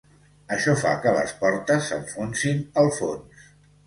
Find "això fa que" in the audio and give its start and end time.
0.55-1.11